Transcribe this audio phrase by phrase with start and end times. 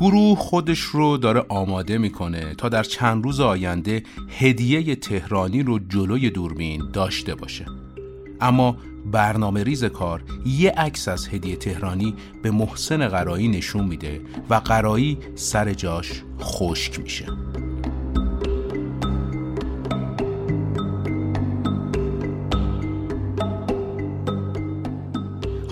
[0.00, 4.02] گروه خودش رو داره آماده می‌کنه تا در چند روز آینده
[4.38, 7.66] هدیه تهرانی رو جلوی دوربین داشته باشه.
[8.40, 8.76] اما
[9.12, 15.18] برنامه ریز کار یه عکس از هدیه تهرانی به محسن قرایی نشون میده و قرایی
[15.34, 17.26] سر جاش خشک میشه.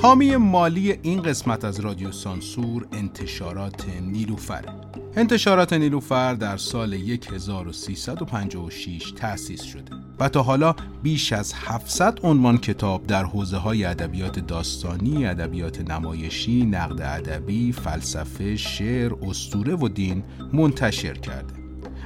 [0.07, 4.73] حامی مالی این قسمت از رادیو سانسور انتشارات نیلوفره
[5.17, 13.07] انتشارات نیلوفر در سال 1356 تأسیس شده و تا حالا بیش از 700 عنوان کتاب
[13.07, 21.15] در حوزه های ادبیات داستانی، ادبیات نمایشی، نقد ادبی، فلسفه، شعر، اسطوره و دین منتشر
[21.15, 21.55] کرده.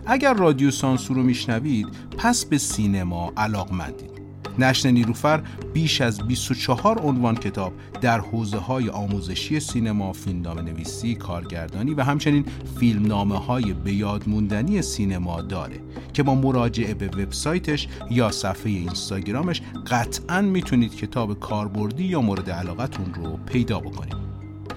[0.07, 1.89] اگر رادیو سانسور رو میشنوید
[2.19, 4.30] پس به سینما علاقمندید.
[4.59, 11.95] نشن نیروفر بیش از 24 عنوان کتاب در حوزه های آموزشی سینما، فیلمنامه نویسی، کارگردانی
[11.95, 12.45] و همچنین
[12.81, 15.81] فیلمنامه های به یاد موندنی سینما داره
[16.13, 23.15] که با مراجعه به وبسایتش یا صفحه اینستاگرامش قطعا می‌تونید کتاب کاربردی یا مورد علاقتون
[23.15, 24.17] رو پیدا بکنید.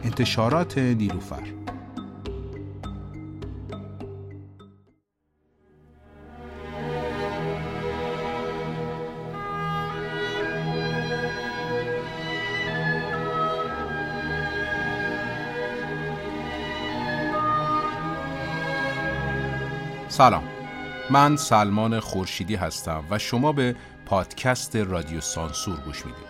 [0.03, 1.44] انتشارات نیروفر
[20.14, 20.44] سلام.
[21.09, 23.75] من سلمان خورشیدی هستم و شما به
[24.06, 26.23] پادکست رادیو سانسور گوش می‌دید.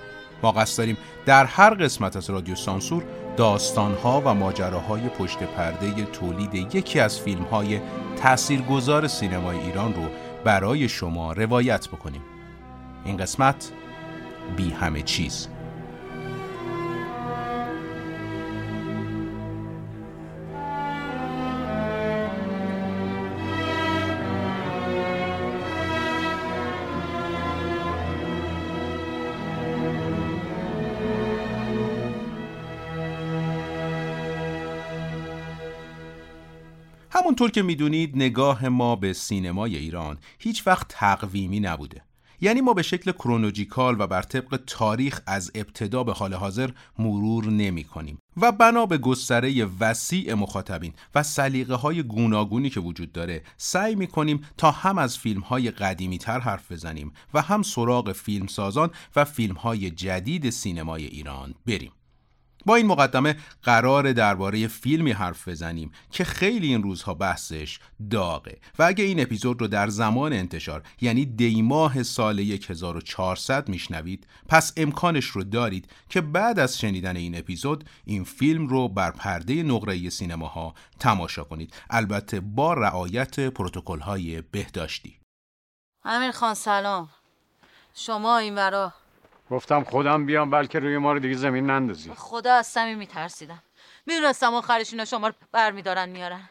[0.44, 3.04] ما قصد داریم در هر قسمت از رادیو سانسور
[3.38, 7.80] داستانها و ماجراهای پشت پرده تولید یکی از فیلمهای
[8.22, 10.04] تاثیرگذار سینمای ایران رو
[10.44, 12.22] برای شما روایت بکنیم.
[13.06, 13.72] این قسمت
[14.58, 15.48] بی همه چیز.
[37.33, 42.02] همونطور که می‌دونید نگاه ما به سینمای ایران هیچ وقت تقویمی نبوده.
[42.42, 47.45] یعنی ما به شکل کرونوجیکال و بر طبق تاریخ از ابتدا به حال حاضر مرور
[47.45, 53.44] نمی کنیم و بنا به گستره وسیع مخاطبین و سلیقه های گوناگونی که وجود داره
[53.58, 58.11] سعی می کنیم تا هم از فیلم های قدیمی تر حرف بزنیم و هم سراغ
[58.11, 61.92] فیلم سازان و فیلم های جدید سینمای ایران بریم.
[62.66, 67.80] با این مقدمه قرار درباره فیلمی حرف بزنیم که خیلی این روزها بحثش
[68.12, 68.58] داغه.
[68.80, 75.26] و اگه این اپیزود رو در زمان انتشار یعنی دیماه سال 1400 میشنوید پس امکانش
[75.26, 80.74] رو دارید که بعد از شنیدن این اپیزود این فیلم رو بر پرده نقره سینماها
[81.00, 81.74] تماشا کنید.
[81.90, 85.20] البته با رعایت پروتکل های بهداشتی.
[86.06, 87.10] امیر خان سلام.
[87.95, 88.94] شما این ورا
[89.53, 92.11] گفتم خودم بیام بلکه روی ما رو دیگه زمین نندازی.
[92.15, 93.64] خدا از سمی میترسیدم.
[94.05, 96.49] می‌دونستم آخرش اینا شما رو برمیدارن میارن.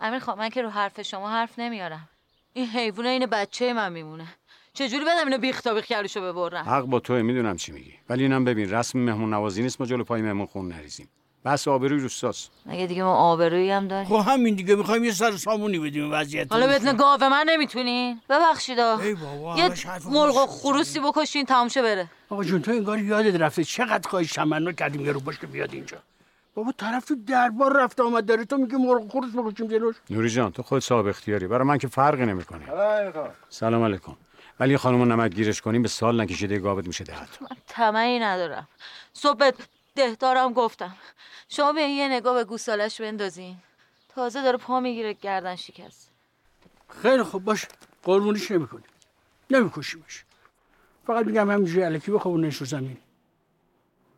[0.00, 2.08] امیر خواهم من که رو حرف شما حرف نمیارم.
[2.52, 4.26] این حیوونه این بچه من میمونه.
[4.72, 7.94] چجوری بدم اینو بیختا بیخ کردشو ببرم؟ حق با توه می‌دونم چی میگی.
[8.08, 11.08] ولی اینم ببین رسم مهمون نوازی نیست ما جلو پای مهمون خون نریزیم.
[11.46, 12.50] بس آبروی روستاست.
[12.66, 16.52] مگه دیگه ما آبرویی هم داریم؟ خب همین دیگه می‌خوایم یه سر سامونی بدیم وضعیت
[16.52, 19.72] حالا بدون گاو من نمی‌تونین؟ ببخشید یه
[20.10, 22.10] مرغ خروسی بکشین تمام شه بره.
[22.30, 25.74] آقا جون تو انگار یادت رفته چقدر خواهی تمنا کردیم یه رو باش که بیاد
[25.74, 25.96] اینجا.
[26.54, 29.96] بابا طرف تو دربار رفته آمد داره تو میگی مرغ خروس بکشیم جلوش.
[30.10, 32.64] نوری جان تو خود صاحب اختیاری برای من که فرقی نمی‌کنه.
[33.48, 34.16] سلام علیکم.
[34.60, 38.68] ولی خانم نمک گیرش کنیم به سال نکشیده گاوت میشه دهت من طمعی ندارم.
[39.12, 39.50] صبح
[39.96, 40.96] دهدارم گفتم.
[41.48, 43.56] شما به یه نگاه به گوسالش بندازین.
[44.08, 46.10] تازه داره پا می‌گیره گردن شکست.
[47.02, 47.66] خیلی خوب باش.
[48.02, 48.82] قربونیش نمی‌کنی.
[49.50, 50.24] نمیکشیمش.
[51.06, 52.96] فقط میگم همینجوری علکی بخوابونش رو زمین.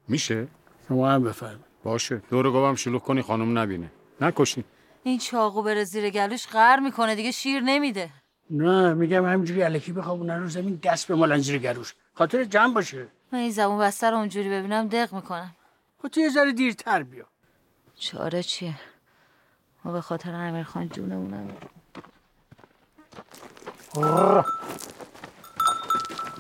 [0.09, 0.49] میشه؟
[0.89, 1.65] شما هم بفرمایید.
[1.85, 2.17] باشه.
[2.31, 3.91] دور گاوم شلوغ کنی خانم نبینه.
[4.21, 4.65] نکشی.
[5.03, 8.11] این چاقو بره زیر گلوش غر می‌کنه دیگه شیر نمیده.
[8.51, 11.95] نه میگم همینجوری علکی بخوابونن رو زمین دست به مالن زیر گلوش.
[12.15, 13.09] خاطر جمع باشه.
[13.33, 15.57] من این زبون بستر رو اونجوری ببینم دق می‌کنم.
[16.03, 17.27] خب تو یه ذره دیرتر بیا.
[17.99, 18.75] چاره چیه؟
[19.85, 21.49] ما به خاطر امیر خان جونمونم.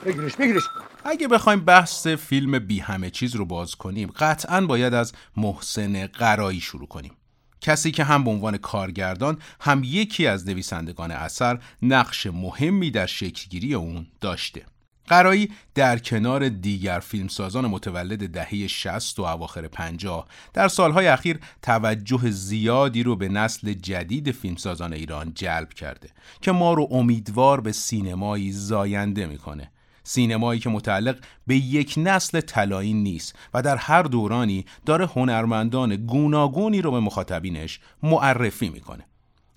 [0.04, 0.62] بگیرش بگیرش.
[1.04, 6.60] اگه بخوایم بحث فیلم بی همه چیز رو باز کنیم قطعا باید از محسن قرایی
[6.60, 7.16] شروع کنیم.
[7.60, 13.74] کسی که هم به عنوان کارگردان هم یکی از نویسندگان اثر نقش مهمی در شکلگیری
[13.74, 14.66] اون داشته.
[15.08, 22.30] قرایی در کنار دیگر فیلمسازان متولد دهه 60 و اواخر 50 در سالهای اخیر توجه
[22.30, 26.10] زیادی رو به نسل جدید فیلمسازان ایران جلب کرده
[26.40, 29.70] که ما رو امیدوار به سینمایی زاینده می‌کنه.
[30.02, 36.82] سینمایی که متعلق به یک نسل طلایی نیست و در هر دورانی داره هنرمندان گوناگونی
[36.82, 39.06] رو به مخاطبینش معرفی می‌کنه.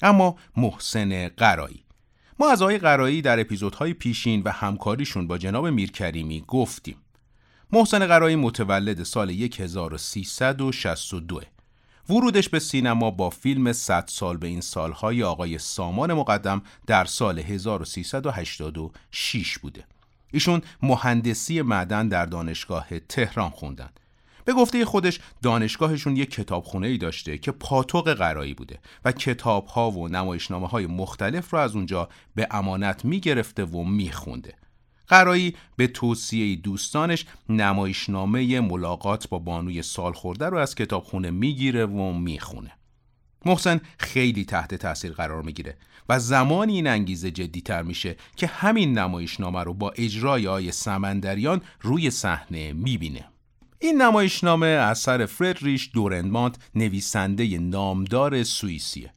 [0.02, 1.81] اما محسن قرایی
[2.42, 6.96] ما از آقای قرایی در اپیزودهای پیشین و همکاریشون با جناب میرکریمی گفتیم.
[7.72, 11.42] محسن قرایی متولد سال 1362
[12.10, 17.40] ورودش به سینما با فیلم 100 سال به این سالهای آقای سامان مقدم در سال
[17.40, 19.84] 1386 بوده.
[20.32, 23.90] ایشون مهندسی معدن در دانشگاه تهران خوندن.
[24.46, 29.92] به گفته خودش دانشگاهشون یک کتابخونه ای داشته که پاتوق قرایی بوده و کتاب ها
[29.92, 34.54] و نمایشنامه های مختلف رو از اونجا به امانت می‌گرفته و میخونده.
[35.08, 42.72] قرایی به توصیه دوستانش نمایشنامه ملاقات با بانوی سالخورده رو از کتابخونه می‌گیره و می‌خونه.
[43.46, 45.78] محسن خیلی تحت تاثیر قرار می‌گیره
[46.10, 52.12] و زمانی این انگیزه جدیتر میشه که همین نمایشنامه رو با اجرای آی سمندریان روی
[52.12, 53.31] صحنه می‌بینه.
[53.84, 59.14] این نمایشنامه اثر فردریش دورنمانت نویسنده نامدار سوئیسیه.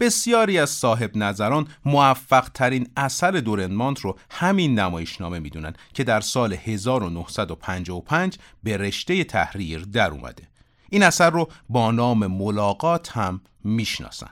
[0.00, 6.52] بسیاری از صاحب نظران موفق ترین اثر دورنمانت رو همین نمایشنامه می‌دونن که در سال
[6.52, 10.48] 1955 به رشته تحریر در اومده.
[10.90, 14.30] این اثر رو با نام ملاقات هم می‌شناسن.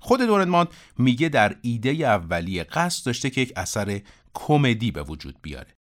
[0.00, 0.68] خود دورنمانت
[0.98, 4.00] میگه در ایده اولیه قصد داشته که یک اثر
[4.34, 5.74] کمدی به وجود بیاره.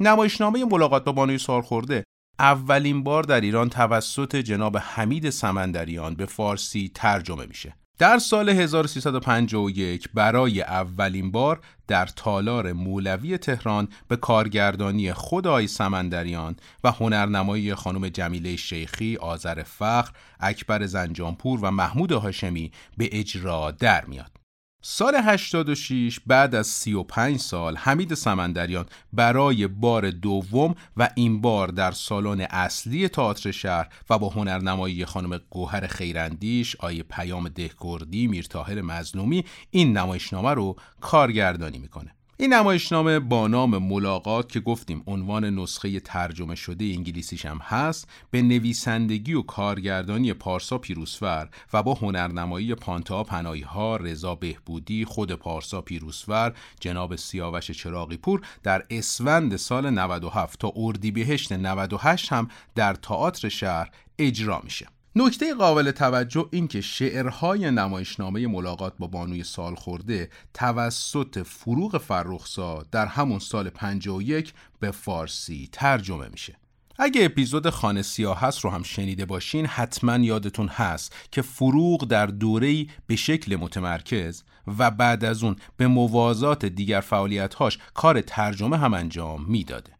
[0.00, 2.04] نمایشنامه ملاقات با بانوی سالخورده
[2.38, 7.74] اولین بار در ایران توسط جناب حمید سمندریان به فارسی ترجمه میشه.
[7.98, 16.90] در سال 1351 برای اولین بار در تالار مولوی تهران به کارگردانی خدای سمندریان و
[16.90, 20.10] هنرنمایی خانم جمیله شیخی، آذر فخر،
[20.40, 24.45] اکبر زنجانپور و محمود هاشمی به اجرا در میاد.
[24.88, 31.90] سال 86 بعد از 35 سال حمید سمندریان برای بار دوم و این بار در
[31.90, 39.44] سالن اصلی تئاتر شهر و با هنرنمایی خانم گوهر خیراندیش، آیه پیام دهکردی، میرتاهر مظلومی
[39.70, 42.14] این نمایشنامه رو کارگردانی می‌کنه.
[42.38, 48.42] این نمایشنامه با نام ملاقات که گفتیم عنوان نسخه ترجمه شده انگلیسیش هم هست به
[48.42, 55.80] نویسندگی و کارگردانی پارسا پیروسفر و با هنرنمایی پانتا پناهی ها رضا بهبودی خود پارسا
[55.80, 63.48] پیروسفر جناب سیاوش چراغی پور در اسفند سال 97 تا اردیبهشت 98 هم در تئاتر
[63.48, 64.86] شهر اجرا میشه.
[65.18, 72.84] نکته قابل توجه این که شعرهای نمایشنامه ملاقات با بانوی سال خورده توسط فروغ فرخزا
[72.92, 76.56] در همون سال 51 به فارسی ترجمه میشه.
[76.98, 82.26] اگه اپیزود خانه سیاه هست رو هم شنیده باشین حتما یادتون هست که فروغ در
[82.26, 84.42] دوره‌ای به شکل متمرکز
[84.78, 89.92] و بعد از اون به موازات دیگر فعالیت‌هاش کار ترجمه هم انجام می‌داده.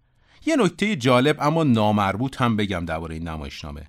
[0.47, 3.87] یه نکته جالب اما نامربوط هم بگم درباره این نمایشنامه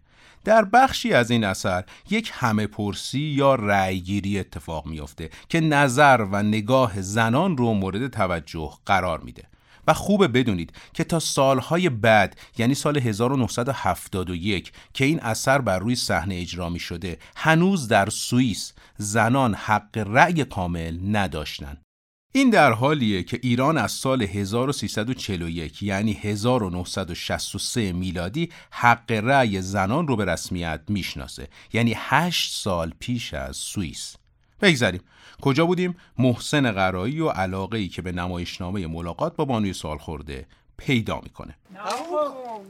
[0.48, 6.44] در بخشی از این اثر یک همه پرسی یا رأیگیری اتفاق میافته که نظر و
[6.44, 9.44] نگاه زنان رو مورد توجه قرار میده.
[9.88, 15.96] و خوبه بدونید که تا سالهای بعد یعنی سال 1971 که این اثر بر روی
[15.96, 21.87] صحنه اجرا می شده هنوز در سوئیس زنان حق رأی کامل نداشتند
[22.32, 30.16] این در حالیه که ایران از سال 1341 یعنی 1963 میلادی حق رأی زنان رو
[30.16, 31.48] به رسمیت می‌شناسه.
[31.74, 34.16] یعنی 8 سال پیش از سوئیس.
[34.62, 35.02] بگذاریم
[35.42, 40.46] کجا بودیم؟ محسن قرایی و علاقه ای که به نمایشنامه ملاقات با بانوی سال خورده
[40.78, 41.58] پیدا می‌کنه.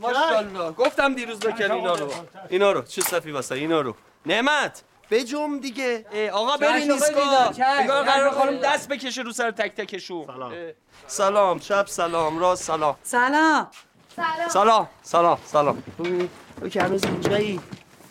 [0.01, 0.71] ماشاءالله.
[0.71, 2.11] گفتم دیروز بکن اینا رو.
[2.49, 2.81] اینا رو.
[2.81, 3.95] چه صفی واسه اینا رو.
[4.25, 4.83] نعمت!
[5.11, 6.05] بجم دیگه.
[6.33, 7.53] آقا برین ایستگاه.
[7.83, 10.25] نگاه قرار خانم دست بکشه رو سر تک تکشون.
[10.25, 10.53] سلام.
[11.07, 11.59] سلام.
[11.59, 12.39] شب سلام.
[12.39, 12.95] راست سلام.
[13.03, 13.67] سلام.
[14.49, 14.87] سلام.
[15.03, 15.37] سلام.
[15.45, 15.83] سلام.
[16.59, 17.59] تو که هنوز اینجایی.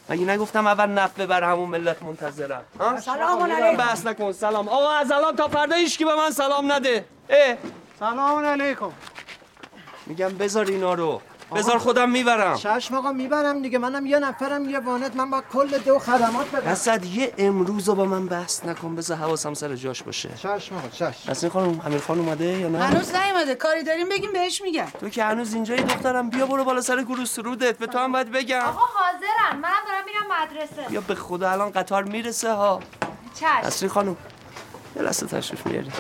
[0.09, 2.65] مگه نگفتم اول نفت ببر همون ملت منتظرم.
[3.01, 3.77] سلام علیکم.
[3.77, 4.33] بحث نکن.
[4.33, 4.69] سلام.
[4.69, 7.05] آقا از الان تا فردا هیچ به من سلام نده.
[7.29, 7.57] اه.
[7.99, 8.93] سلام علیکم.
[10.07, 11.21] میگم بذار اینا رو.
[11.55, 12.57] بذار خودم می‌برم.
[12.57, 13.79] چشم آقا می‌برم دیگه.
[13.79, 15.17] منم یه نفرم یه وانت.
[15.17, 18.97] من با کل دو خدمات بدم اسد یه امروز رو با من بحث نکن.
[18.97, 20.29] بذار حواسم سر جاش باشه.
[20.29, 21.31] چشم آقا چشم.
[21.31, 23.55] نسرین خانم امیر خان اومده یا نه؟ هنوز نیومده.
[23.55, 24.87] کاری داریم بگیم بهش میگم.
[25.01, 26.31] تو که هنوز اینجایی دخترم.
[26.31, 27.79] بیا برو بالا سر گروه سرودت.
[27.79, 28.61] به تو هم باید بگم.
[28.61, 29.61] آقا حاضرم.
[29.61, 30.93] منم دارم میرم مدرسه.
[30.93, 32.81] یا به خدا الان قطار می‌رسه ها.
[33.35, 33.67] چشم.
[33.67, 34.17] نسرین خانم
[34.97, 35.91] یه لحظه تشریف میاری.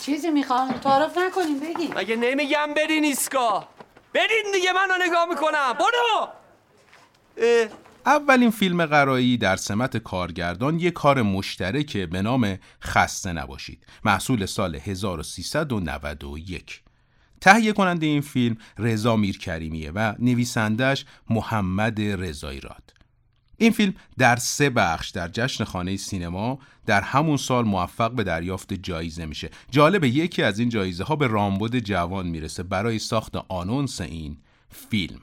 [0.00, 0.72] چیزی می‌خوام.
[0.72, 3.68] تعارف نکنیم بگیم مگه نمیگم برین ایستگاه؟
[4.14, 5.72] برین دیگه من نگاه می‌کنم.
[5.72, 6.28] برو!
[8.06, 13.86] اولین فیلم قرایی در سمت کارگردان یک کار مشترکه به نام خسته نباشید.
[14.04, 16.82] محصول سال 1391
[17.40, 23.01] تهیه کننده این فیلم رضا میرکریمیه و نویسندش محمد رضایی راد.
[23.62, 28.72] این فیلم در سه بخش در جشن خانه سینما در همون سال موفق به دریافت
[28.72, 29.50] جایزه میشه.
[29.70, 34.36] جالب یکی از این جایزه ها به رامبد جوان می‌رسه برای ساخت آنونس این
[34.90, 35.20] فیلم.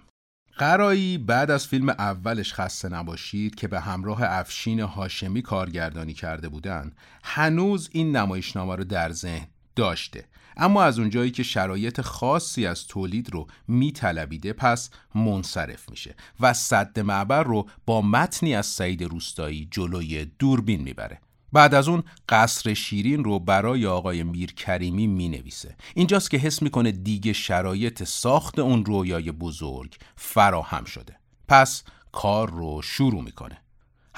[0.57, 6.91] قرایی بعد از فیلم اولش خسته نباشید که به همراه افشین هاشمی کارگردانی کرده بودن
[7.23, 10.25] هنوز این نمایشنامه رو در ذهن داشته.
[10.57, 16.99] اما از اونجایی که شرایط خاصی از تولید رو میطلبیده پس منصرف میشه و صد
[16.99, 21.21] معبر رو با متنی از سعید روستایی جلوی دوربین می‌بره
[21.53, 25.75] بعد از اون قصر شیرین رو برای آقای میر کریمی می نویسه.
[25.95, 31.19] اینجاست که حس می‌کنه دیگه شرایط ساخت اون رویای بزرگ فراهم شده.
[31.47, 33.57] پس کار رو شروع می‌کنه.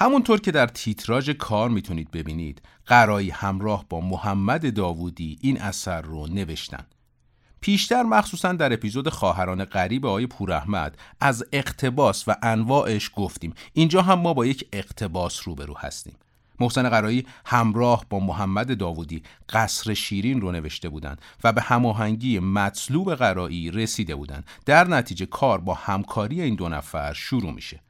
[0.02, 6.26] همونطور که در تیتراژ کار می‌تونید ببینید قرایی همراه با محمد داوودی این اثر رو
[6.26, 6.86] نوشتن.
[7.60, 13.54] پیشتر مخصوصا در اپیزود خواهران غریب آقای پوراحمد از اقتباس و انواعش گفتیم.
[13.72, 16.14] اینجا هم ما با یک اقتباس روبرو هستیم.
[16.60, 23.14] محسن قرایی همراه با محمد داوودی قصر شیرین رو نوشته بودند و به هماهنگی مطلوب
[23.14, 27.80] قرایی رسیده بودند در نتیجه کار با همکاری این دو نفر شروع میشه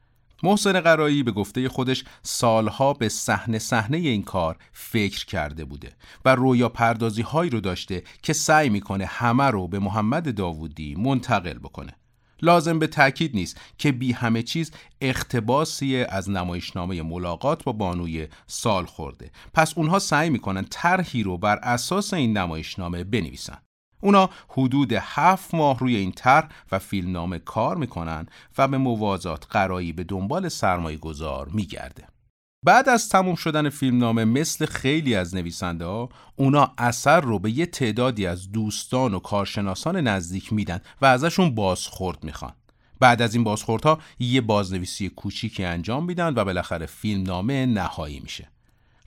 [0.43, 5.91] محسن قرایی به گفته خودش سالها به صحنه صحنه این کار فکر کرده بوده
[6.25, 11.59] و رویا پردازی هایی رو داشته که سعی می‌کنه همه رو به محمد داوودی منتقل
[11.59, 11.95] بکنه.
[12.41, 14.71] لازم به تاکید نیست که بی همه چیز
[15.01, 19.31] اختباسی از نمایشنامه ملاقات با بانوی سال خورده.
[19.53, 23.57] پس اونها سعی می‌کنن طرحی رو بر اساس این نمایشنامه بنویسن.
[24.03, 28.25] اونا حدود هفت ماه روی این طرح و فیلمنامه کار می‌کنن
[28.57, 32.07] و به موازات قرایی به دنبال سرمایه گذار میگرده.
[32.65, 37.65] بعد از تموم شدن فیلمنامه مثل خیلی از نویسنده ها اونا اثر رو به یه
[37.65, 42.53] تعدادی از دوستان و کارشناسان نزدیک میدن و ازشون بازخورد می‌خوان.
[42.99, 48.52] بعد از این بازخوردها یه بازنویسی کوچیکی انجام میدن و بالاخره فیلمنامه نهایی میشه.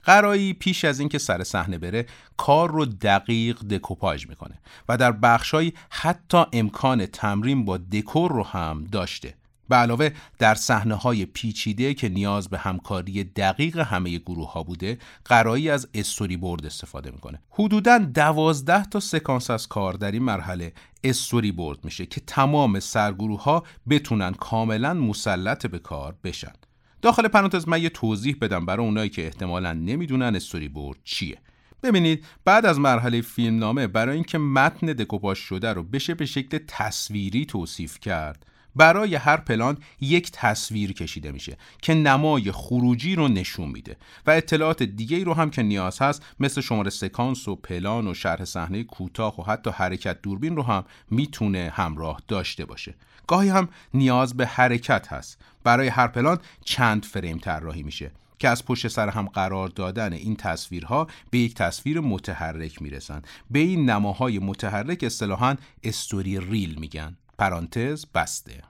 [0.07, 2.05] قرایی پیش از اینکه سر صحنه بره
[2.37, 4.59] کار رو دقیق دکوپاژ می‌کنه
[4.89, 9.33] و در بخشهایی حتی امکان تمرین با دکور رو هم داشته.
[9.69, 10.09] به علاوه
[10.39, 15.87] در صحنه های پیچیده که نیاز به همکاری دقیق همه گروه ها بوده قرایی از
[15.93, 17.41] استوری بورد استفاده می‌کنه.
[17.49, 20.73] حدودا دوازده تا سکانس از کار در این مرحله
[21.03, 26.53] استوری بورد میشه که تمام سرگروه ها بتونن کاملا مسلط به کار بشن.
[27.01, 31.37] داخل پرانتز من یه توضیح بدم برای اونایی که احتمالا نمی‌دونن استوری بورد چیه.
[31.83, 37.45] ببینید بعد از مرحله فیلمنامه برای اینکه متن دکوپاژ شده رو بشه به شکل تصویری
[37.45, 43.97] توصیف کرد برای هر پلان یک تصویر کشیده میشه که نمای خروجی رو نشون میده
[44.27, 48.45] و اطلاعات دیگه رو هم که نیاز هست مثل شماره سکانس و پلان و شرح
[48.45, 52.95] صحنه کوتاه و حتی حرکت دوربین رو هم می‌تونه همراه داشته باشه.
[53.27, 55.41] گاهی هم نیاز به حرکت هست.
[55.67, 60.35] برای هر پلان چند فریم طراحی میشه که از پشت سر هم قرار دادن این
[60.35, 63.21] تصویرها به یک تصویر متحرک می‌رسن.
[63.51, 67.17] به این نماهای متحرک اصطلاحا استوری ریل میگن.
[67.37, 68.63] پرانتز بسته.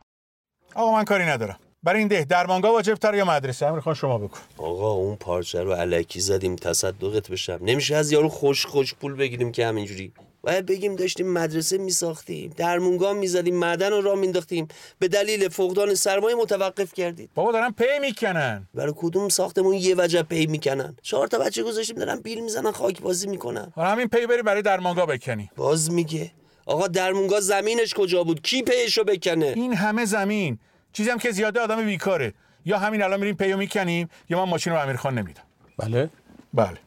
[0.75, 1.57] آقا من کاری ندارم.
[1.83, 4.39] برای این ده درمانگاه واجب تر یا مدرسه؟ امیر خان شما بکن.
[4.57, 6.55] آقا اون پارچه رو علکی زدیم.
[6.55, 7.59] تصدقت بشم.
[7.61, 10.13] نمیشه از یارو خوش خوش پول بگیریم که همینجوری.
[10.47, 14.67] باید بگیم داشتیم مدرسه میساختیم درمونگاه می‌زدیم معدن رو راه مینداختیم
[14.99, 17.29] به دلیل فقدان سرمایه متوقف کردید.
[17.35, 18.67] بابا دارن پی می‌کنن.
[18.73, 23.01] برای کدوم ساختمون یه وجب پی می‌کنن؟ چهار تا بچه گذاشتیم دارن بیل می‌زنن خاک
[23.01, 23.71] بازی می‌کنن.
[23.75, 25.49] حالا همین پی بری برای درمانگاه بکنی.
[25.55, 26.31] باز میگه.
[26.65, 30.59] آقا درمونگاه زمینش کجا بود؟ کی پیشو بکنه؟ این همه زمین.
[30.93, 32.33] چیزی هم که زیاده آدم بیکاره.
[32.65, 35.43] یا همین الان میریم پیو می‌کنیم یا من ماشین رو امیر خان نمیدم.
[35.77, 36.09] بله.
[36.53, 36.77] بله.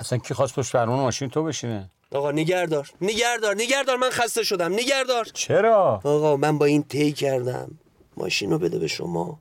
[0.00, 4.72] اصلا کی خواست پشت فرمان ماشین تو بشینه؟ آقا نگهدار نگهدار نگهدار من خسته شدم.
[4.72, 5.24] نگهدار.
[5.24, 7.70] چرا؟ آقا من با این طی کردم.
[8.16, 9.38] ماشین رو بده به شما.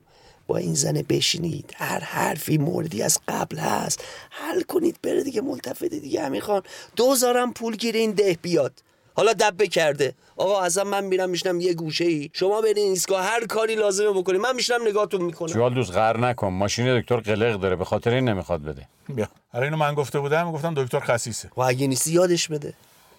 [0.47, 1.73] با این زنه بشینید.
[1.75, 4.03] هر حرفی موردی از قبل هست.
[4.29, 4.97] حل کنید.
[5.03, 6.63] بره دیگه ملتفت دیگه همین خان.
[6.95, 8.73] دوزارم پول گیره این ده بیاد.
[9.17, 10.15] حالا دبه کرده.
[10.35, 14.41] آقا اصلا من میرم میشنم یه گوشه ای شما برین ایستگاه هر کاری لازمه بکنید
[14.41, 15.47] من میشنم نگاهتون می‌کنم.
[15.47, 16.47] جوال دوست غر نکن.
[16.47, 17.75] ماشین دکتر قلق داره.
[17.75, 18.87] به خاطر این نمی‌خواد بده.
[19.09, 19.27] بیا.
[19.53, 22.73] حالا اینو من گفته بودم گفتم دکتر خسیسه و اگه نیستی یادش بده.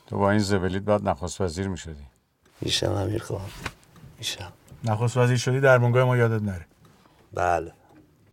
[0.06, 2.06] تو با این زبلیت باید نخست وزیر می‌شدی.
[2.60, 3.40] میشم امیر خان.
[4.18, 4.52] میشم.
[4.84, 6.66] نخست وزیر شدی درمانگاه ما یادت نره.
[7.34, 7.72] بله.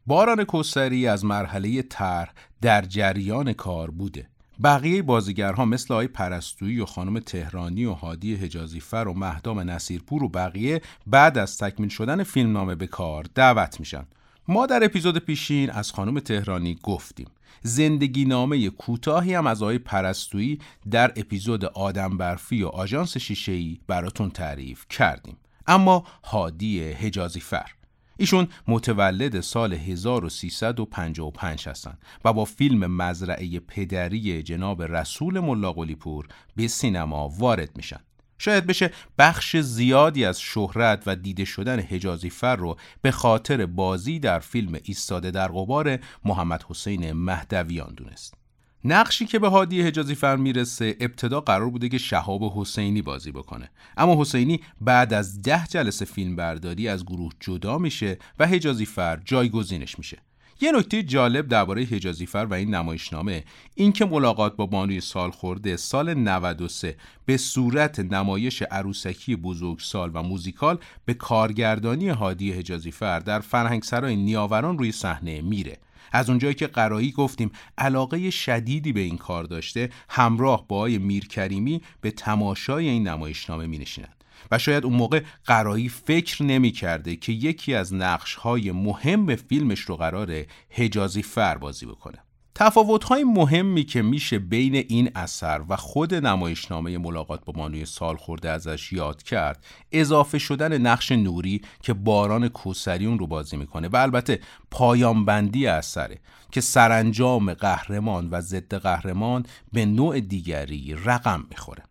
[0.08, 4.28] باران کوسری از مرحله طرح در جریان کار بوده.
[4.64, 10.30] بقیه بازیگرها مثل آقای پرستویی و خانم تهرانی و هادی حجازیفر و مهدام نصیرپور و
[10.30, 14.06] بقیه بعد از تکمیل شدن فیلمنامه به کار دعوت میشن.
[14.48, 17.28] ما در اپیزود پیشین از خانم تهرانی گفتیم.
[17.62, 20.60] زندگی نامه کوتاهی هم از آقای پرستویی
[20.92, 25.38] در اپیزود آدم برفی و آژانس شیشه‌ای براتون تعریف کردیم.
[25.68, 27.72] اما هادی حجازی فر
[28.18, 36.68] ایشون متولد سال 1355 هستند و با فیلم مزرعه پدری جناب رسول ملا پور به
[36.68, 38.00] سینما وارد میشن
[38.38, 44.20] شاید بشه بخش زیادی از شهرت و دیده شدن حجازی فر رو به خاطر بازی
[44.20, 48.45] در فیلم ایستاده در غبار محمد حسین مهدویان دونست.
[48.88, 53.70] نقشی که به هادی حجازی فر می‌رسه ابتدا قرار بوده که شهاب حسینی بازی بکنه.
[53.98, 59.20] اما حسینی بعد از ده جلسه فیلم برداری از گروه جدا میشه و حجازی فر
[59.26, 60.18] جایگزینش میشه.
[60.62, 63.44] یه نکته جالب درباره حجازی فر و این نمایشنامه
[63.76, 71.14] اینکه ملاقات با بانوی سالخورده سال 93 به صورت نمایش عروسکی بزرگسال و موزیکال به
[71.14, 75.78] کارگردانی هادی حجازی فر در فرهنگسرای نیاوران روی صحنه میره.
[76.12, 81.82] از اونجایی که قرایی گفتیم علاقه شدیدی به این کار داشته همراه با آقای میرکریمی
[82.02, 84.24] به تماشای این نمایشنامه می نشینند.
[84.52, 89.80] و شاید اون موقع قرایی فکر نمی کرده که یکی از نقش های مهم فیلمش
[89.80, 92.25] رو قراره حجازی فر بازی بکنه
[92.58, 98.16] تفاوت های مهمی که میشه بین این اثر و خود نمایشنامه ملاقات با مانوی سال
[98.16, 103.96] خورده ازش یاد کرد اضافه شدن نقش نوری که باران کوسریون رو بازی می‌کنه و
[103.96, 104.40] البته
[104.72, 106.20] پایان بندی اثره
[106.52, 111.84] که سرانجام قهرمان و ضد قهرمان به نوع دیگری رقم می‌خوره.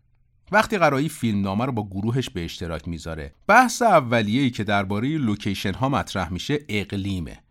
[0.51, 5.73] وقتی قرایی فیلم نامه رو با گروهش به اشتراک می‌ذاره بحث اولیه‌ای که درباره لوکیشن
[5.73, 7.44] ها مطرح میشه اقلیمه.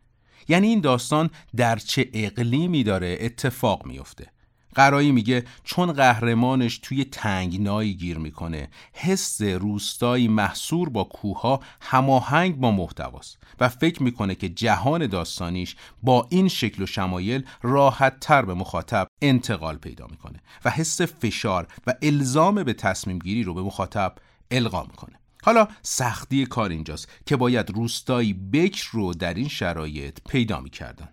[0.48, 4.34] یعنی این داستان در چه اقلیمی داره اتفاق میفته
[4.74, 12.70] قرایی میگه چون قهرمانش توی تنگنایی گیر می‌کنه حس روستایی محصور با کوها هماهنگ با
[12.70, 18.54] محتواست و فکر می‌کنه که جهان داستانیش با این شکل و شمایل راحت تر به
[18.54, 24.14] مخاطب انتقال پیدا می‌کنه و حس فشار و الزام به تصمیم گیری رو به مخاطب
[24.50, 25.23] القا می‌کنه.
[25.44, 31.08] حالا سختی کار اینجاست که باید روستایی بکر رو در این شرایط پیدا می‌کردن.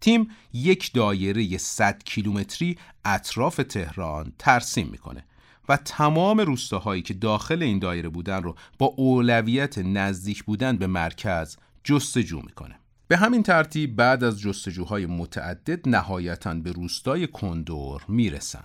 [0.00, 5.24] تیم یک دایره 100 کیلومتری اطراف تهران ترسیم می‌کنه
[5.68, 11.56] و تمام روستاهایی که داخل این دایره بودن رو با اولویت نزدیک بودن به مرکز
[11.84, 12.78] جستجو می‌کنه.
[13.08, 18.64] به همین ترتیب بعد از جستجوهای متعدد نهایتا به روستای کندور می‌رسن.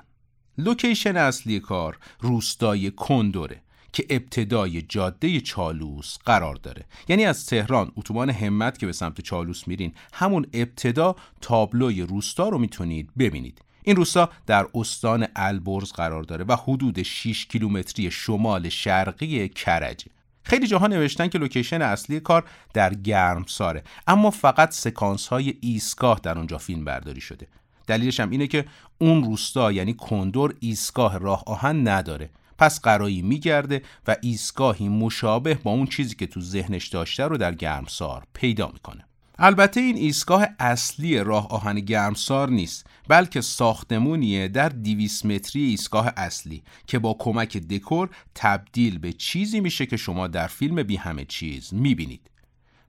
[0.58, 3.62] لوکیشن اصلی کار روستای کندوره.
[3.98, 6.86] که ابتدای جاده چالوس قرار داره.
[7.08, 12.58] یعنی از تهران اتوبان همت که به سمت چالوس میرین همون ابتدا تابلوی روستا رو
[12.58, 13.62] می‌تونید ببینید.
[13.84, 20.12] این روستا در استان البرز قرار داره و حدود 6 کیلومتری شمال شرقی کرجه
[20.44, 26.38] خیلی جاها نوشتن که لوکیشن اصلی کار در گرمساره اما فقط سکانس های ایستگاه در
[26.38, 27.48] اونجا فیلم برداری شده.
[27.88, 28.66] دلیلش هم اینه که
[28.98, 32.30] اون روستا یعنی کندور ایستگاه راه آهن نداره.
[32.58, 37.56] پس قرایی میگرده و ایستگاهی مشابه با اون چیزی که تو ذهنش داشته رو در
[37.56, 39.06] گرمسار پیدا می‌کنه.
[39.40, 46.64] البته این ایستگاه اصلی راه آهن گرمسار نیست بلکه ساختمونیه در 200 متری ایستگاه اصلی
[46.88, 51.74] که با کمک دکور تبدیل به چیزی میشه که شما در فیلم بی همه چیز
[51.74, 52.32] می‌بینید.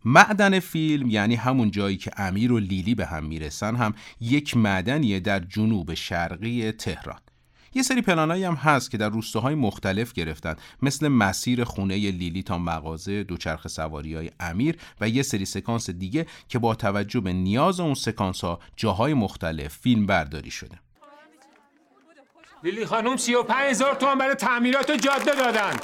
[0.05, 5.21] معدن فیلم یعنی همون جایی که امیر و لیلی به هم می‌رسن هم یک معدنیه
[5.21, 7.21] در جنوب شرقی تهران.
[7.75, 10.57] یه سری پلانایی هم هست که در روستاهای مختلف گرفتن.
[10.83, 16.27] مثل مسیر خونه لیلی تا مغازه دوچرخ سواری های امیر و یه سری سکانس دیگه
[16.49, 20.79] که با توجه به نیاز اون سکانس ها جاهای مختلف فیلم برداری شده.
[22.65, 25.77] لیلی خانم 35 هزار تومن برای تعمیرات جاده دادن.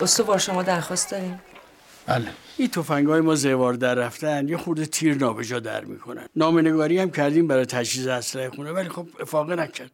[0.00, 1.40] استوار شما درخواست داریم؟
[2.06, 2.32] بله.
[2.56, 6.28] این تفنگ های ما زوار در رفتن یه خورده تیر نابجا در می‌کنن.
[6.36, 9.90] نامنگاری هم کردیم برای تجهیز اسلحه خونه ولی خب افاقه نکرد.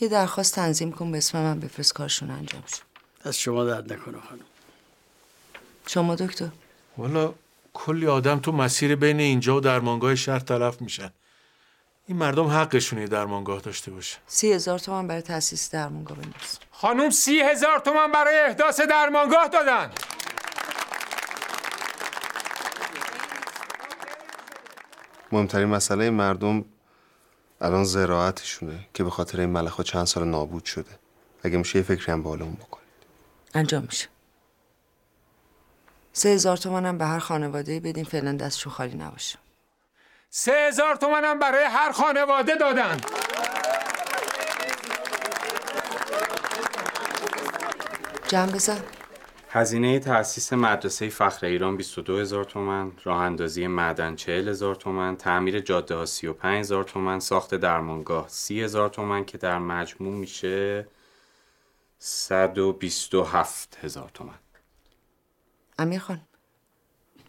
[0.00, 2.82] یه درخواست تنظیم کن به اسم من بفرست کارشون انجام شد
[3.26, 4.44] دست شما درد نکنه خانم.
[5.86, 6.48] شما دکتر.
[6.98, 7.34] والا
[7.74, 11.10] کلی آدم تو مسیر بین اینجا و درمانگاه شهر تلف میشن.
[12.08, 14.16] این مردم حقشونه درمانگاه داشته باشه.
[14.26, 19.90] سی هزار تومن برای تاسیس درمانگاه بنداز خانم سی هزار تومن برای احداث درمانگاه دادن.
[25.32, 26.64] مهمترین مسئله مردم
[27.60, 30.98] الان زراعتشونه که به خاطر این ملخ چند سال نابود شده.
[31.42, 32.86] اگه میشه یه فکری هم بالون بکنید
[33.54, 34.08] انجام میشه.
[36.12, 39.38] سه هزار تومن هم به هر خانواده بدین فعلا دستشون خالی نباشه.
[40.30, 43.00] سه هزار تومنم برای هر خانواده دادن.
[48.28, 48.80] جمع بزن.
[49.56, 55.60] هزینه تأسیس مدرسه فخر ایران 22 هزار تومن، راه اندازی معدن 40 هزار تومن، تعمیر
[55.60, 60.86] جاده ها 35 هزار تومن، ساخت درمانگاه 30 هزار تومن که در مجموع میشه
[61.98, 64.38] 127 هزار تومن.
[65.78, 66.20] امیر خان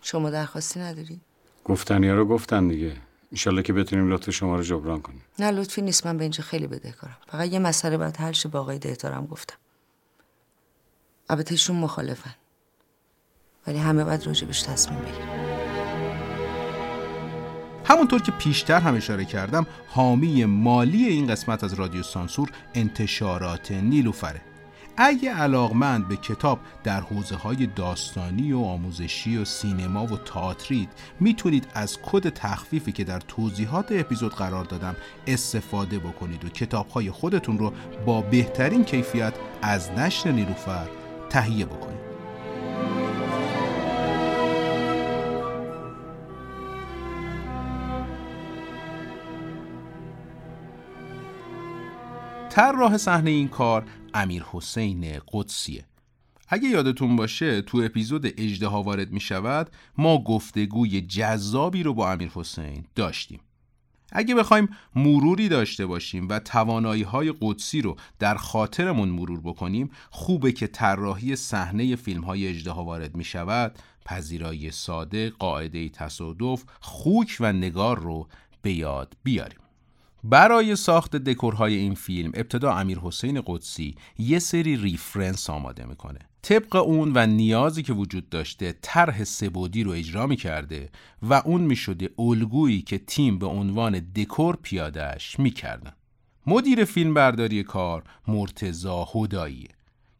[0.01, 1.21] شما درخواستی نداری؟
[1.65, 2.95] گفتنی ها رو گفتن دیگه.
[3.31, 5.21] انشالله که بتونیم لطف شما رو جبران کنیم.
[5.39, 6.07] نه لطفی نیست.
[6.07, 7.17] من به اینجا خیلی بدهکارم.
[7.27, 9.57] فقط یه مسئله باید حل شه با آقای دهدارم گفتم.
[11.29, 12.35] البته ایشون مخالفن.
[13.67, 15.47] ولی همه باید راجبش تصمیم بگیرن.
[17.85, 24.41] همونطور که پیشتر هم اشاره کردم حامی مالی این قسمت از رادیو سانسور انتشارات نیلوفره.
[24.99, 31.67] اگه علاقمند به کتاب در حوزه های داستانی و آموزشی و سینما و تئاترید می‌تونید
[31.73, 34.95] از کد تخفیفی که در توضیحات اپیزود قرار دادم
[35.27, 37.73] استفاده بکنید و کتاب خودتون رو
[38.05, 40.87] با بهترین کیفیت از نشر نیلوفر
[41.29, 41.97] تهیه بکنید
[52.49, 55.85] طراح صحنه این کار امیر حسین قدسیه.
[56.47, 62.31] اگه یادتون باشه تو اپیزود اجده وارد می شود ما گفتگوی جذابی رو با امیر
[62.33, 63.39] حسین داشتیم.
[64.11, 70.51] اگه بخوایم مروری داشته باشیم و توانایی های قدسی رو در خاطرمون مرور بکنیم خوبه
[70.51, 77.53] که طراحی صحنه فیلم های اجده وارد می شود پذیرایی ساده، قاعده تصادف، خوک و
[77.53, 78.27] نگار رو
[78.61, 79.59] به یاد بیاریم.
[80.23, 86.19] برای ساخت دکورهای این فیلم ابتدا امیر حسین قدسی یه سری reference آماده می‌کنه.
[86.47, 90.89] طبق اون و نیازی که وجود داشته طرح سه‌بعدی رو اجرا می‌کرده
[91.21, 95.91] و اون می‌شده الگویی که تیم به عنوان دکور پیادهش می‌کردن.
[96.45, 99.69] مدیر فیلم برداری کار مرتضی هداییه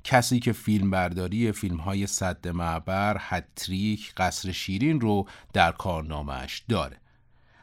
[0.03, 6.97] کسی که فیلم برداری فیلم های سد معبر، هت‌تریک، قصر شیرین رو در کارنامهش داره.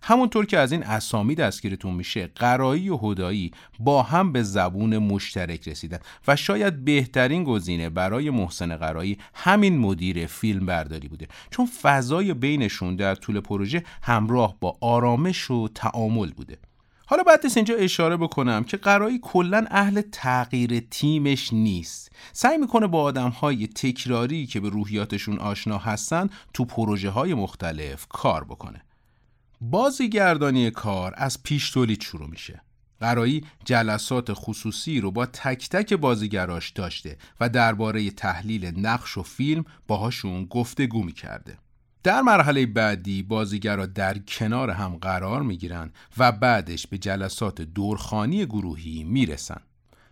[0.06, 5.68] همونطور که از این اسامی دستگیرتون میشه قرایی و هدایی با هم به زبون مشترک
[5.68, 11.28] رسیدن و شاید بهترین گزینه برای محسن قرایی همین مدیر فیلم برداری بوده.
[11.50, 16.58] چون فضای بینشون در طول پروژه همراه با آرامش و تعامل بوده.
[17.06, 22.12] حالا بعد اینجا اشاره بکنم که قرایی کلا اهل تغییر تیمش نیست.
[22.32, 28.06] سعی می‌کنه با آدم های تکراری که به روحیاتشون آشنا هستن تو پروژه های مختلف
[28.08, 28.82] کار بکنه.
[29.70, 32.62] بازیگردانی کار از پیش تولید شروع میشه.
[33.00, 39.64] قرایی جلسات خصوصی رو با تک تک بازیگراش داشته و درباره تحلیل نقش و فیلم
[39.86, 41.58] باهاشون گفتگو می‌کرده.
[42.02, 49.04] در مرحله بعدی بازیگرا در کنار هم قرار می‌گیرن و بعدش به جلسات دورخانی گروهی
[49.04, 49.60] می‌رسن.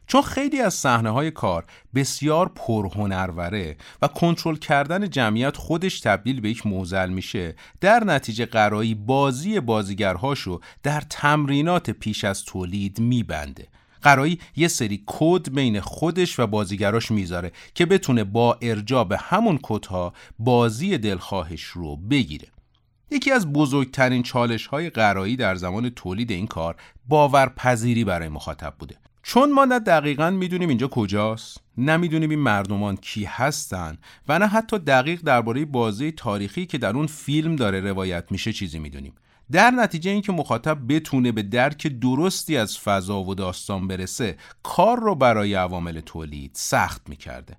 [0.07, 6.51] چون خیلی از صحنه های کار بسیار پرهنروره و کنترل کردن جمعیت خودش تبدیل به
[6.51, 13.69] یک موزل میشه در نتیجه قرایی بازی بازیگرهاشو در تمرینات پیش از تولید میبنده.
[14.03, 19.59] قرایی یه سری کد بین خودش و بازیگراش می‌ذاره که بتونه با ارجاع به همون
[19.63, 22.49] کدها بازی دلخواهش رو بگیره.
[23.11, 26.77] یکی از بزرگترین چالش های قرایی در زمان تولید این کار
[27.09, 28.97] باورپذیری برای مخاطب بوده.
[29.23, 34.79] چون ما نه دقیقا می‌دونیم اینجا کجاست نمی‌دونیم این مردمان کی هستن و نه حتی
[34.79, 39.15] دقیق درباره بازی تاریخی که در اون فیلم داره روایت میشه چیزی می‌دونیم.
[39.53, 45.15] در نتیجه اینکه مخاطب بتونه به درک درستی از فضا و داستان برسه کار رو
[45.15, 47.57] برای عوامل تولید سخت می‌کرده.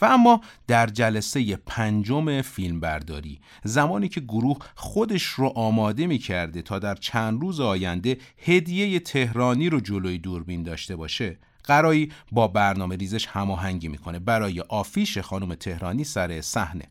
[0.00, 6.62] و اما در جلسه پنجم فیلم برداری زمانی که گروه خودش رو آماده می کرده
[6.62, 12.96] تا در چند روز آینده هدیه تهرانی رو جلوی دوربین داشته باشه قرایی با برنامه
[12.96, 16.84] ریزش هماهنگی می‌کنه برای آفیش خانم تهرانی سر صحنه.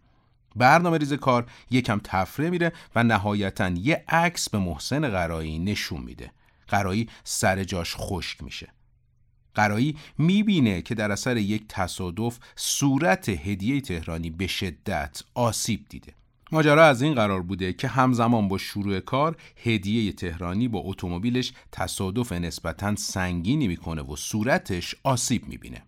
[0.56, 6.32] برنامه ریز کار یکم تفره میره و نهایتا یه عکس به محسن قرایی نشون میده.
[6.68, 8.68] قرایی سر جاش خشک میشه.
[9.56, 16.14] قرایی می‌بینه که در اثر یک تصادف صورت هدیه تهرانی به شدت آسیب دیده.
[16.52, 22.32] ماجرا از این قرار بوده که همزمان با شروع کار هدیه تهرانی با اتومبیلش تصادف
[22.32, 25.84] نسبتا سنگینی می‌کنه و صورتش آسیب می‌بینه.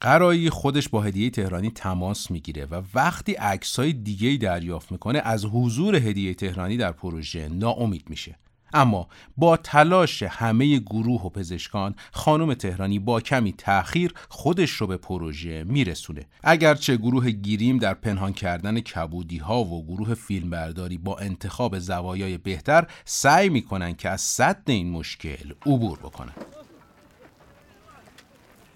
[0.00, 5.96] قرایی خودش با هدیه تهرانی تماس می‌گیره و وقتی عکسای دیگه دریافت می‌کنه از حضور
[5.96, 8.38] هدیه تهرانی در پروژه ناامید میشه.
[8.72, 14.96] اما با تلاش همه گروه و پزشکان خانم تهرانی با کمی تأخیر خودش رو به
[14.96, 16.26] پروژه میرسونه.
[16.42, 22.86] اگرچه گروه گیریم در پنهان کردن کبودی ها و گروه فیلمبرداری با انتخاب زوایای بهتر
[23.04, 26.32] سعی می‌کنن که از صد این مشکل عبور بکنن.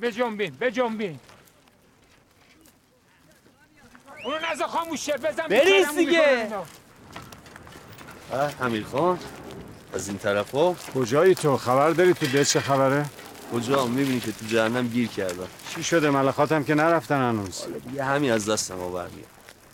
[0.01, 1.19] به جنبین به جنبین
[4.25, 6.49] اونو نزا خاموشه بزن بریز دیگه.
[8.61, 9.19] امیر خان
[9.97, 13.07] از این طرف ها کجایی تو؟ خبر داری تو ده چه خبره؟
[13.53, 15.47] کجا؟ می‌بینی که تو جهنم گیر کردم.
[15.75, 17.65] چی شده؟ ملخاتم که نرفتن هنوز.
[17.89, 19.09] دیگه همین از دستم آور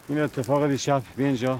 [0.09, 1.59] این اتفاق دیشب بیا اینجا.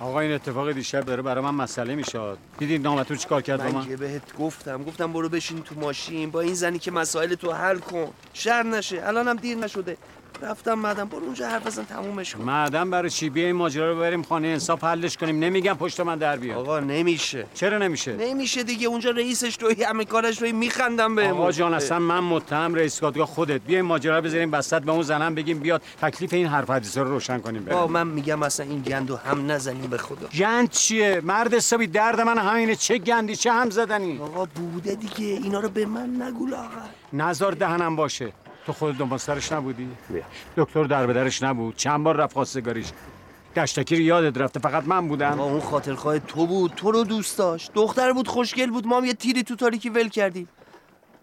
[0.00, 2.20] آقا این اتفاق دیشب داره برای من مسئله میشه.
[2.58, 4.84] دیدی نامتون چیکار کرد من من؟ که بهت گفتم.
[4.84, 8.10] گفتم برو بشین تو ماشین با این زنی که مسائل تو حل کن.
[8.32, 9.02] شر نشه.
[9.06, 9.96] الانم دیر نشده.
[10.42, 11.08] رفتم مدام.
[11.08, 12.44] برو اونجا حرف بزن تمومش کن.
[12.44, 15.38] معدم برای چی؟ بیا این ماجرا رو بریم خانه انصاف حلش کنیم.
[15.38, 16.58] نمیگم پشت من در بیاد.
[16.58, 17.46] آقا نمیشه.
[17.54, 18.88] چرا نمیشه؟ نمیشه دیگه.
[18.88, 23.26] اونجا رئیسش توی همه کارش توی میخندم به آقا جان اصلا من متهم رئیس دادگاه
[23.26, 23.60] خودت.
[23.60, 25.82] بیا این ماجرا رو بذاریم وسط به اون زنم بگیم بیاد.
[26.02, 27.84] تکلیف این حرف حدیث رو روشن کنیم بریم.
[27.84, 30.28] من میگم اصلا این گندو هم نزنیم به خدا.
[30.28, 32.76] گند چیه؟ مرد حسابی درد من همینه.
[32.76, 35.26] چه گندی چه هم زدنی؟ آقا بوده دیگه.
[35.26, 36.88] اینا رو به من نگو لاغر.
[37.12, 38.32] نزار دهنم باشه.
[38.66, 39.88] تو خود دنبال سرش نبودی؟
[40.56, 41.76] دکتر در به درش نبود.
[41.76, 42.86] چند بار رفت خواستگاریش
[43.56, 45.40] دشتکی رو یادت رفته فقط من بودم.
[45.40, 47.72] اون خاطرخواه تو بود تو رو دوست داشت.
[47.74, 48.86] دختر بود خوشگل بود.
[48.86, 50.48] ما هم یه تیری تو تاریکی ول کردیم.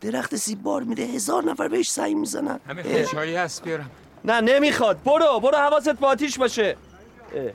[0.01, 2.59] درخت سیب بار میده هزار نفر بهش سعی می‌زنن.
[2.67, 3.91] همه خوشهایی هست بیارم.
[4.25, 5.03] نه نمی‌خواد.
[5.03, 6.77] برو برو حواست با آتیش باشه.
[7.35, 7.51] اه.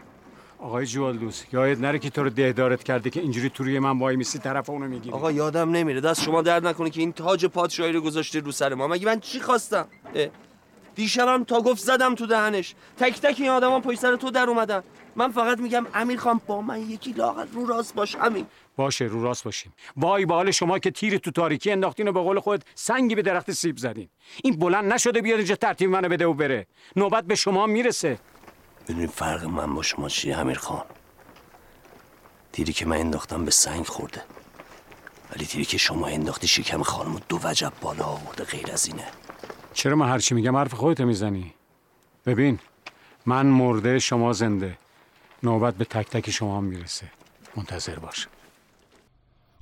[0.58, 4.16] آقای جوالدوس یادت نره که تو رو دهدارت کرده که اینجوری تو روی من وای
[4.16, 5.14] میسی طرف اونو می‌گیری.
[5.14, 6.00] آقا یادم نمیره.
[6.00, 8.88] دست شما درد نکنه که این تاج پادشاهی رو گذاشته رو سر ما.
[8.88, 9.88] مگه من چی خواستم.
[10.94, 12.74] دیشبم تا گفت زدم تو دهنش.
[12.96, 14.82] تک تک این آدما پشت سر تو در اومدن.
[15.16, 18.46] من فقط میگم امیر خان با من یکی لاغر رو راست باش همین.
[18.76, 19.72] باشه رو راست باشیم.
[19.96, 23.22] وای به حال شما که تیر تو تاریکی انداختین و به قول خود سنگی به
[23.22, 24.08] درخت سیب زدین.
[24.44, 26.66] این بلند نشده بیاد اینجا ترتیب منو بده و بره.
[26.96, 28.18] نوبت به شما می‌رسه.
[28.88, 30.85] می‌دونی فرق من با شما چیه امیر خان؟
[32.53, 34.23] تیری که من انداختم به سنگ خورده.
[35.33, 39.07] ولی تیری که شما انداختی شکم خانم دو وجب بالا آورده غیر از اینه.
[39.75, 41.55] چرا من هرچی میگم حرف خودت می‌زنی؟
[42.27, 42.59] ببین
[43.27, 44.79] من مرده شما زنده.
[45.42, 47.07] نوبت به تک تک شما می‌رسه.
[47.57, 48.29] منتظر باش.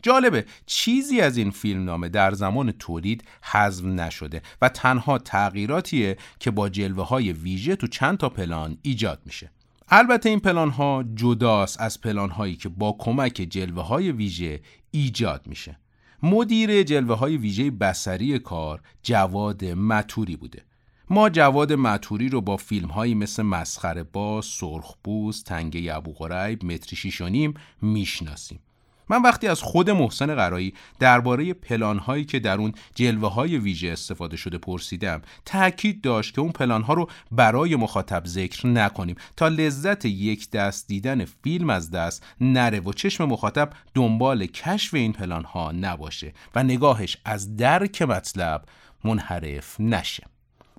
[0.02, 6.68] جالبه چیزی از این فیلمنامه در زمان تولید حذف نشده و تنها تغییراتیه که با
[6.68, 9.50] جلوه های ویژه تو چند تا پلان ایجاد میشه.
[9.88, 14.60] البته این پلان ها جداست از پلان هایی که با کمک جلوه های ویژه
[14.90, 15.78] ایجاد میشه.
[16.22, 20.62] مدیر جلوه های ویژه بسری کار جواد متوری بوده.
[21.10, 26.96] ما جواد متوری رو با فیلم هایی مثل مسخره با سرخبوز، تنگه ابو غریب، متری
[26.96, 28.60] شیش و نیم می‌شناسیم.
[29.08, 33.88] من وقتی از خود محسن قرایی درباره پلان هایی که در اون جلوه های ویژه
[33.88, 39.48] استفاده شده پرسیدم تاکید داشت که اون پلان ها رو برای مخاطب ذکر نکنیم تا
[39.48, 45.44] لذت یک دست دیدن فیلم از دست نره و چشم مخاطب دنبال کشف این پلان
[45.44, 48.64] ها نباشه و نگاهش از درک مطلب
[49.04, 50.26] منحرف نشه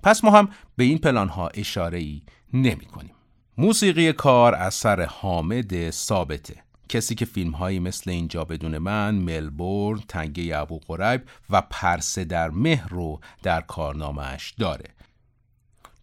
[0.03, 2.21] پس ما هم به این پلان ها اشاره ای
[2.53, 3.11] نمی کنیم.
[3.57, 6.55] موسیقی کار اثر حامد ثابته
[6.93, 12.49] کسی که فیلم هایی مثل اینجا بدون من، ملبورن، تنگه ابو قریب و پرسه در
[12.49, 14.85] مهر رو در کارنامهش داره.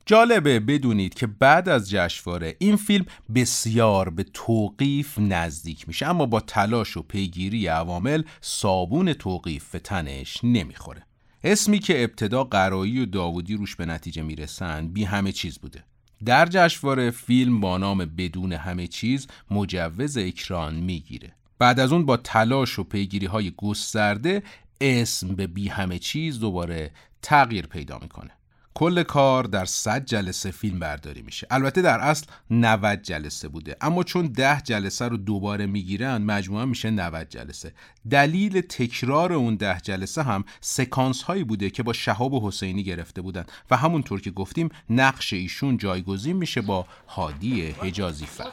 [0.07, 6.41] جالبه بدونید که بعد از جشنواره این فیلم بسیار به توقیف نزدیک میشه اما با
[6.41, 11.07] تلاش و پیگیری عوامل صابون توقیف به تنش نمی‌خوره.
[11.45, 15.85] اسمی که ابتدا قرایی و داودی روش به نتیجه می‌رسن بی همه چیز بوده.
[16.25, 21.33] در جشنواره فیلم با نام بدون همه چیز مجوز اکران می‌گیره.
[21.59, 24.43] بعد از اون با تلاش و پیگیری های گسترده
[24.81, 26.91] اسم به بی همه چیز دوباره
[27.23, 28.31] تغییر پیدا می‌کنه.
[28.75, 31.47] کل کار در 100 جلسه فیلم برداری میشه.
[31.51, 33.77] البته در اصل 90 جلسه بوده.
[33.81, 37.73] اما چون 10 جلسه رو دوباره می‌گیرن مجموعا میشه 90 جلسه.
[38.11, 43.23] دلیل تکرار اون 10 جلسه هم سکانس هایی بوده که با شهاب و حسینی گرفته
[43.23, 43.45] بودن.
[43.71, 48.45] و همونطور که گفتیم نقش ایشون جایگزین میشه با هادی حجازی فر.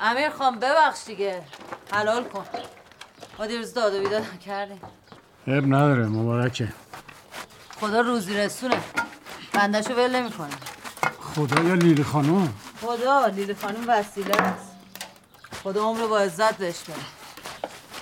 [0.00, 1.42] امیر خان ببخش دیگه.
[1.92, 2.44] حلال کن.
[3.38, 4.80] ما دیروز داد و بیداد کردیم
[5.46, 6.72] اب نداره مبارکه.
[7.80, 8.82] خدا روزی رسونه.
[9.52, 10.56] بندشو ول نمی‌کنه.
[11.20, 14.70] خدا یا لیلی خانم؟ خدا لیلی خانم وسیله است.
[15.62, 16.94] خدا عمر با عزت بهش بده.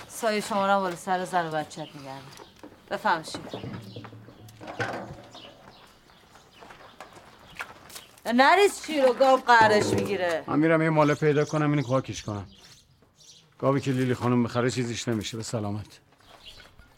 [0.08, 2.22] سایه شما رو بالا سر زن و بچت میگرده
[2.90, 3.38] بفهم چی
[8.34, 10.44] نریز چی رو؟ گاو قهرش می‌گیره.
[10.46, 12.46] من میرم یه ماله پیدا کنم اینو خاکش کنم.
[13.58, 15.36] گاوی که لیلی خانم بخره چیزیش نمیشه.
[15.36, 15.86] به سلامت.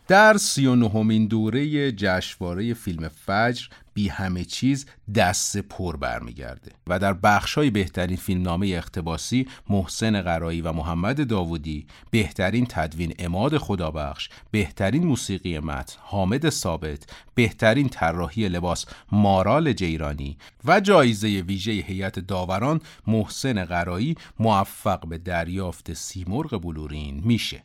[0.09, 6.99] در سی و نهمین دوره جشنواره فیلم فجر بی همه چیز دست پر برمیگرده و
[6.99, 15.07] در بخشای بهترین فیلمنامه اقتباسی محسن قرایی و محمد داوودی بهترین تدوین اماد خدابخش بهترین
[15.07, 23.65] موسیقی متن حامد ثابت بهترین طراحی لباس مارال جیرانی و جایزه ویژه هیئت داوران محسن
[23.65, 27.63] قرایی موفق به دریافت سیمرغ بلورین میشه.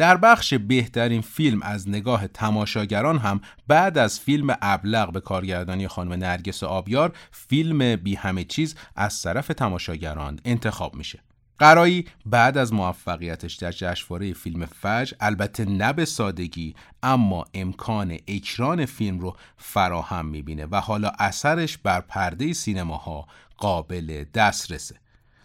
[0.00, 6.12] در بخش بهترین فیلم از نگاه تماشاگران هم بعد از فیلم ابلغ به کارگردانی خانم
[6.12, 11.18] نرگس آبیار فیلم بی همه چیز از طرف تماشاگران انتخاب میشه.
[11.58, 18.86] قرایی بعد از موفقیتش در جشنواره فیلم فجر البته نه به سادگی اما امکان اکران
[18.86, 24.96] فیلم رو فراهم می‌بینه و حالا اثرش بر پرده سینماها قابل دسترسه.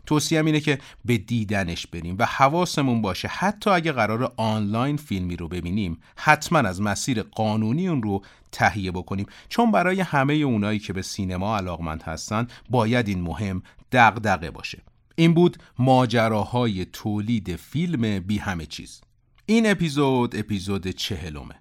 [0.06, 5.48] توصیه اینه که به دیدنش بریم و حواسمون باشه حتی اگه قرار آنلاین فیلمی رو
[5.48, 9.26] ببینیم حتما از مسیر قانونی اون رو تهیه بکنیم.
[9.50, 14.82] چون برای همه اونایی که به سینما علاقمند هستن باید این مهم دغدغه باشه.
[15.16, 19.02] این بود ماجراهای تولید فیلم بی همه چیز.
[19.46, 21.56] این اپیزود اپیزود چهلمه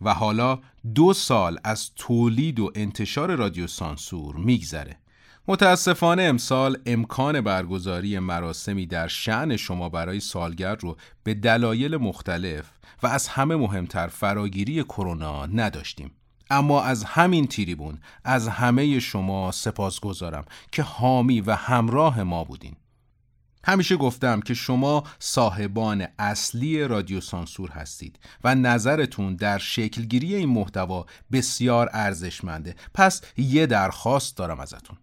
[0.00, 0.58] و حالا
[0.94, 5.01] دو سال از تولید و انتشار رادیو سانسور میگذره.
[5.48, 12.70] متاسفانه امسال امکان برگزاری مراسمی در شعن شما برای سالگرد رو به دلایل مختلف
[13.02, 16.10] و از همه مهمتر فراگیری کرونا نداشتیم.
[16.50, 22.76] اما از همین تیریبون از همه شما سپاس گذارم که حامی و همراه ما بودین.
[23.64, 31.06] همیشه گفتم که شما صاحبان اصلی رادیو سانسور هستید و نظرتون در شکلگیری این محتوا
[31.32, 34.96] بسیار ارزشمنده پس یه درخواست دارم ازتون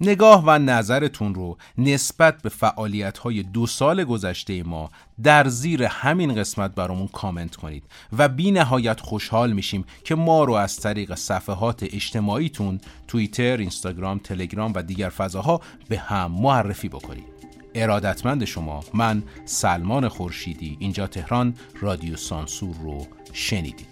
[0.00, 4.90] نگاه و نظرتون رو نسبت به فعالیت های دو سال گذشته ما
[5.22, 7.84] در زیر همین قسمت برامون کامنت کنید
[8.18, 14.72] و بی نهایت خوشحال میشیم که ما رو از طریق صفحات اجتماعیتون توییتر، اینستاگرام، تلگرام
[14.74, 17.40] و دیگر فضاها به هم معرفی بکنید.
[17.74, 23.88] ارادتمند شما من سلمان خورشیدی اینجا تهران رادیو سانسور رو شنیدید.